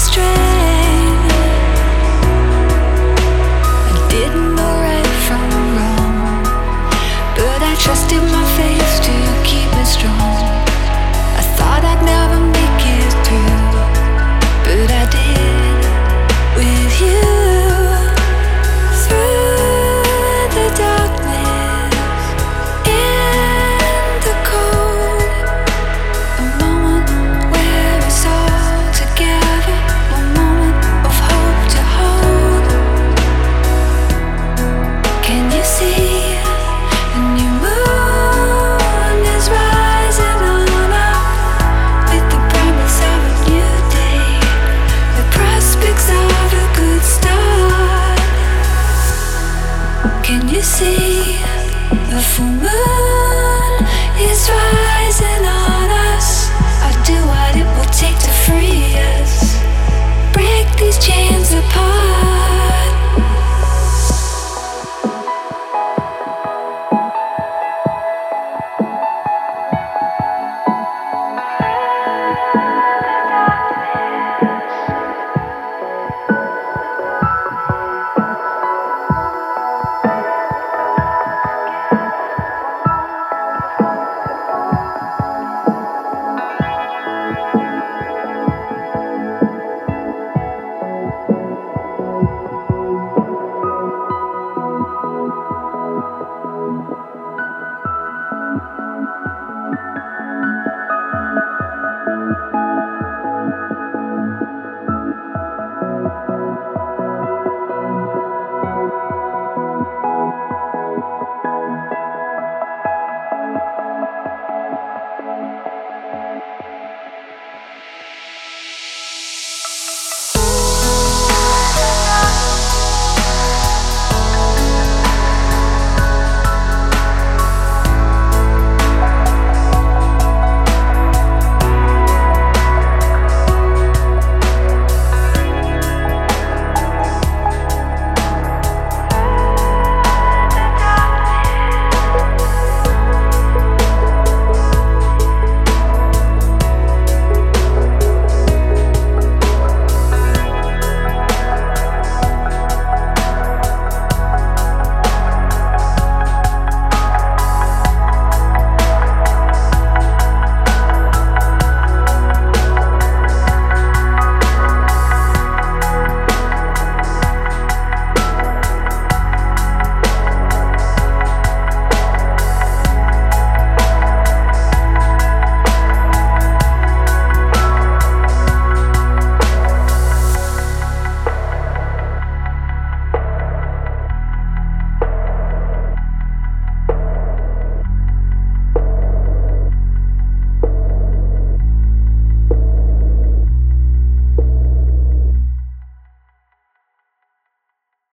[0.00, 0.49] stress